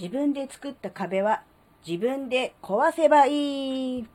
[0.00, 1.42] 自分で作った壁は
[1.86, 4.08] 自分で壊せばいい。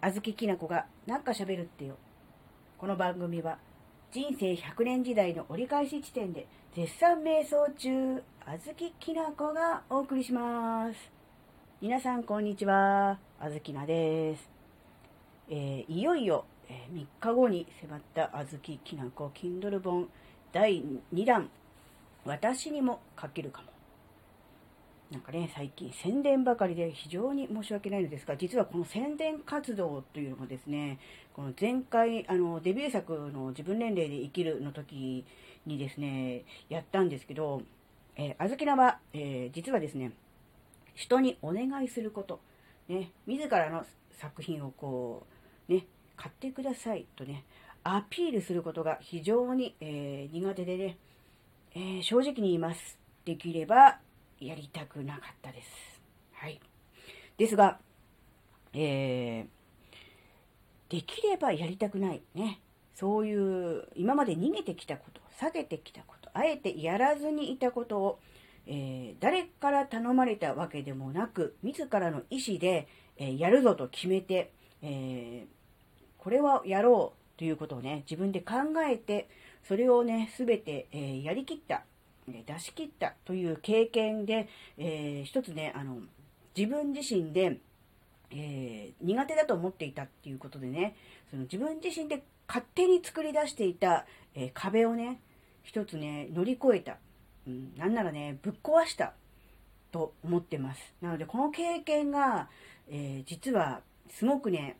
[0.00, 1.96] あずききなこがなんか喋るってよ。
[2.78, 3.58] この番組は
[4.10, 10.96] 人生100年時代の折り返し地点で絶賛瞑想中、あずききなこがお送りします。
[11.82, 13.18] 皆さんこんにちは。
[13.38, 14.50] あずきなです。
[15.50, 20.08] えー、いよいよ、えー、3日後に迫ったあずききなこ Kindle 本
[20.50, 20.82] 第
[21.12, 21.50] 2弾
[22.24, 23.71] 私にも書けるかも。
[25.12, 30.98] なんかね、最近宣伝ばかりで非常に申し訳ないのですが、実はこの宣伝活動というのもですね、
[31.34, 35.26] この前回、あの、デビュー作の自分年齢で生きるの時
[35.66, 37.60] にですね、やったんですけど、
[38.16, 40.12] えー、あずきなは、えー、実はですね、
[40.94, 42.40] 人にお願いすること、
[42.88, 45.26] ね、自らの作品をこ
[45.68, 45.84] う、ね、
[46.16, 47.44] 買ってくださいとね、
[47.84, 50.96] アピールすることが非常に、えー、苦手でね、
[51.74, 52.98] えー、正直に言います。
[53.26, 53.98] できれば
[54.46, 55.68] やりたくなかったです。
[56.32, 56.60] はい。
[57.36, 57.78] ですが、
[58.74, 62.22] えー、できればやりたくない。
[62.34, 62.60] ね。
[62.94, 68.20] そういう、今まで逃げてきたこと、下げてきたこと、あえてやらずにいたことを、
[68.66, 75.46] えー、誰から頼まれたわけでもなく、自らの意思で、えー、やるぞと決めて、え
[76.18, 78.54] これはやろうということをね、自分で考
[78.88, 79.28] えて、
[79.66, 81.84] それをね、すべて、え、やりきった、
[82.28, 85.98] え出し切ったという経験で、えー、一つね、あの、
[86.56, 87.58] 自分自身で、
[88.30, 90.96] えー、苦手だと思っていたっていうことでね、
[91.30, 95.20] その自分自身で勝手に作り出していた、え壁をね、
[95.62, 96.96] 一つね、乗り越えた。
[97.46, 99.14] うん、なんならね、ぶっ壊した
[99.90, 100.94] と思ってます。
[101.00, 102.48] なので、この経験が、
[102.88, 104.76] え実はすごくね、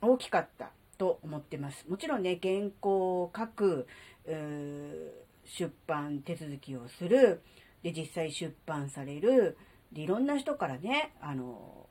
[0.00, 1.84] 大きかったと思ってます。
[1.88, 3.86] もちろんね、原稿を書く、
[5.44, 7.42] 出版手続きをする、
[7.82, 9.56] で、実際出版される、
[9.92, 11.86] で、いろんな人からね、あの、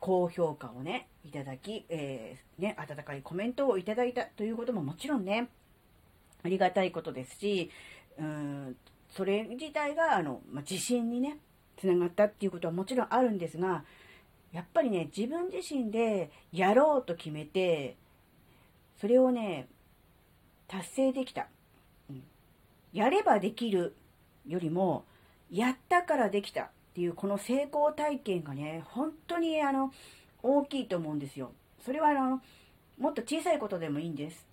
[0.00, 5.48] 高評価をね、いただき、えー、ね、温かいコメントをいただいたということももちろんね、
[6.42, 7.70] ありがたいことですし、
[8.18, 8.76] うん、
[9.10, 11.38] それ自体が、あの、まあ、自信にね、
[11.76, 13.84] つながったっていうことはもちろんあるんですが、
[14.52, 17.96] やっぱりね、自分自身でやろうと決めて、
[19.00, 19.68] それをね、
[20.66, 21.48] 達成できた。
[22.92, 23.94] やればできる
[24.46, 25.04] よりも、
[25.50, 29.92] やったからできたっていうこの成功体験がね、本当にあの、
[30.42, 31.52] 大きいと思うんですよ。
[31.84, 32.42] それはあの、
[32.98, 34.46] もっと小さいことでもいいんです。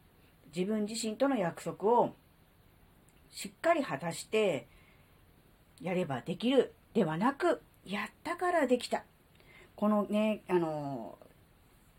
[0.55, 2.13] 自分自身との約束を
[3.31, 4.67] しっかり果たして、
[5.81, 9.03] やればできるではなく、やったからできた。
[9.75, 11.17] このね、あの、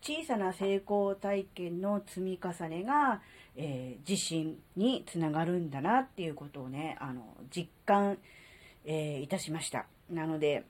[0.01, 3.21] 小さな成功体験の積み重ねが、
[3.55, 8.17] えー、自信につながるんだなっていうことをね、あの、実感、
[8.85, 9.85] えー、いたしました。
[10.09, 10.63] なので、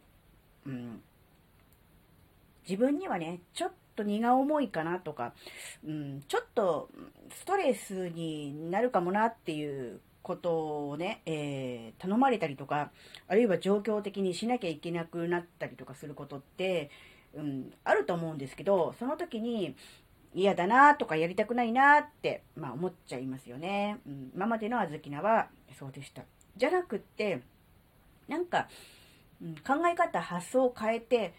[0.65, 1.01] うん、
[2.67, 5.33] 自分にはね、ちょっと荷が重いかなとか、
[5.85, 6.89] うん、ちょっと
[7.31, 12.91] ストレスになるかもなっていうことをね、えー、頼まれたりとか、
[13.27, 16.89] あるいは状況的にしなきゃいけなくなったりとかすることって、
[17.35, 19.75] うん、あると思うんですけど、その時に
[20.33, 23.99] 嫌だなとかやりたくないなって、まあ思っちゃいますよね。
[24.05, 26.23] うん、今までのあずきなはそうでした。
[26.55, 27.41] じゃなくって、
[28.27, 28.67] なんか、
[29.41, 31.33] うん、考え方、発想を変えて、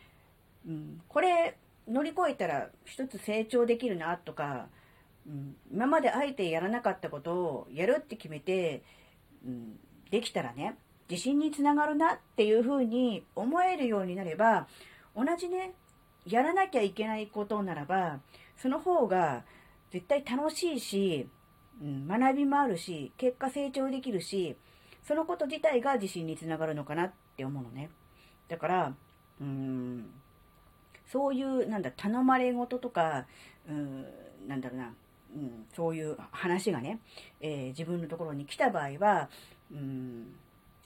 [0.67, 1.57] うん、これ
[1.87, 4.69] 乗り越えたら一つ成長できるなとか、
[5.27, 8.83] うん、今まであえてやらなかったことをやるって決めて、
[9.45, 9.79] うん、
[10.11, 10.77] できたらね、
[11.11, 14.69] 自信につながるなっていうふうに思えるようになれば、
[15.19, 15.75] 同じね、
[16.25, 18.21] やらなきゃいけないことならば、
[18.57, 19.43] その方が
[19.91, 21.29] 絶対楽しいし、
[21.83, 24.57] うん、学びもあるし、結果成長できるし、
[25.03, 27.91] そのこと自体が自信につながるのかなって思うのね。
[28.49, 28.95] だから、
[29.41, 30.11] うん、
[31.11, 33.27] そういう、なんだ、頼まれ事とか、
[33.69, 34.05] うん、
[34.47, 34.95] なんだろうな、
[35.35, 37.01] うん、そういう話がね、
[37.41, 39.29] えー、自分のところに来た場合は、
[39.73, 40.35] うん、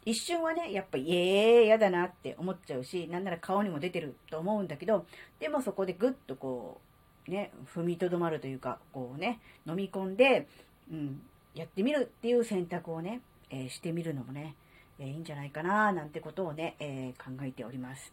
[0.05, 5.07] 一瞬はね、やっぱ、ええーイ、嫌だなって思っちゃうし、なんなら顔にも出てると思うんだけど、
[5.39, 6.81] でもそこでぐっとこ
[7.29, 10.49] う、ね、踏みとどまるというか、こうね、飲み込んで、
[10.91, 11.23] うん、
[11.55, 13.21] やってみるっていう選択をね、
[13.51, 14.57] えー、してみるのもね、
[14.99, 18.13] えー、いいんじゃないかな、なんてことをね、え考えております。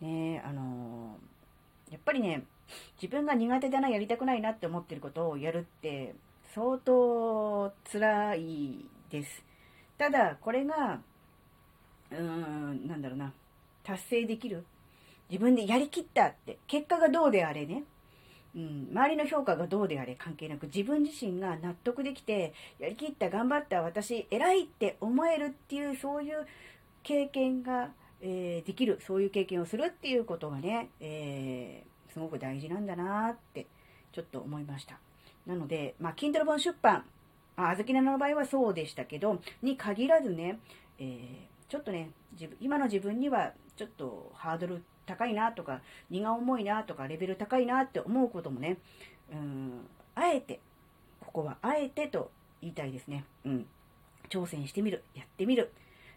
[0.00, 1.16] ねあの
[1.90, 2.44] やっぱりね、
[3.00, 6.14] 自分が苦手だな、やりたくないなって思ってることをやるって、
[6.52, 9.44] 相当辛いです。
[9.98, 11.00] ただ、これが、
[12.10, 13.32] うーん、なんだろうな、
[13.82, 14.64] 達成できる。
[15.30, 17.82] 自分でやりきったって、結果がどうであれね、
[18.56, 20.16] うん、周りの評価がどうであれ。
[20.16, 20.66] 関係なく。
[20.66, 26.46] 自分自身が納得できてやりきった頑張った私偉いって思えるっていうそういう
[27.02, 27.90] 経験が、
[28.22, 28.98] えー、できる。
[29.06, 33.66] そういう経験をするっていうことがね、えー、すごく大事なんだなって
[34.12, 34.98] ちょっと思いました。
[35.46, 37.04] なので、まあ、Kindle 本出版。
[37.56, 40.58] あずきなの場合はそうでしたけどに限らずね、
[40.98, 45.80] えー、ちょっとね自分今の自分にはちょっとハードル高いなとか、
[46.10, 48.76] 荷が重いなとか、レベル高いなって思うこともね、
[49.32, 50.60] うん、あえて、
[51.20, 52.30] ここはあえてと
[52.60, 53.24] 言いたいですね。
[53.44, 53.66] うん。
[54.28, 55.72] 挑戦してみる、やってみる。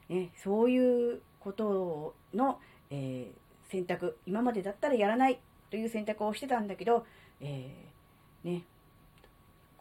[0.09, 2.59] ね、そういうことの、
[2.89, 5.39] えー、選択、今までだったらやらない
[5.69, 7.05] という選択をしてたんだけど、
[7.39, 8.63] えー、ね、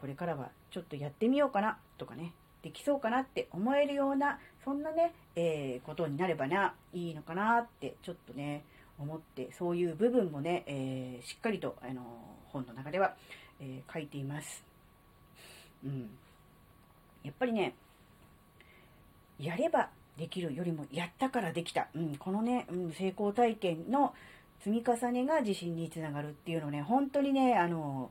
[0.00, 8.64] これからはちょっとやってみようかなとかね、できそうかなって思えるような、そんなね、えー、ことになればな、いいのかなって、ちょっとね、
[8.98, 12.02] 思って、そういう部分もね、えー、しっかりと、あの
[12.52, 13.14] 本の中では、
[13.60, 14.64] えー、書いています。
[15.84, 16.10] うん。
[17.22, 17.74] やっぱりね、
[19.38, 21.88] やればできるよりもやったからできた。
[21.94, 24.14] うん、このね、うん、成功体験の
[24.60, 28.10] 積み重ねが自信につながるっていうのね、本当にね、あの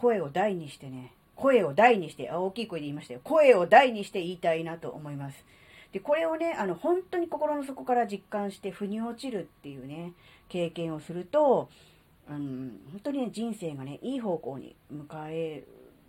[0.00, 3.20] 声を大にしてね、声を大にして、あ大きい声で言いましたよ。
[3.24, 5.44] 声を大にして言いたいなと思います。
[5.92, 10.12] で、これをね、あの、本当に心の底から実感して、腑に落ちるっていうね、
[10.48, 11.68] 経験をすると、
[12.30, 15.64] うん、本当にね、人生がね、いい方向に向かえ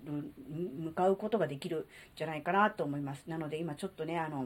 [0.06, 0.32] る、
[0.84, 3.24] 向かうことができるんじゃないかなと思います。
[3.28, 4.46] なので、今ちょっとね、あの、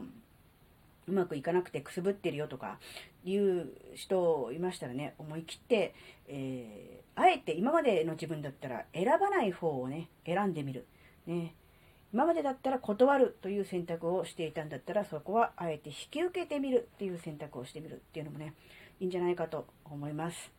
[1.06, 2.78] うまくいかなくてくすぶってるよとか
[3.24, 5.94] いう人いましたらね、思い切って、
[6.28, 10.86] えー、あえて今までの自分だったら選ばない方をね、選んでみる。
[11.26, 11.54] ね。
[12.12, 18.54] 今までだったら断るという選択をしていたんだったら、そこはあえて引き受けてみるっていう選択をしてみるっていうのもね、
[19.00, 20.52] いいんじゃないかと思います。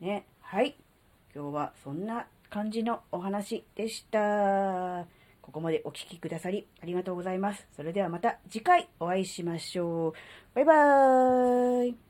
[0.00, 0.26] ね。
[0.40, 0.76] はい。
[1.34, 5.19] 今日はそんな感じのお話でした。
[5.42, 7.66] ここまでお聴きくださりありがとうございます。
[7.74, 10.12] それではまた次回お会いしましょう。
[10.54, 12.09] バイバーイ。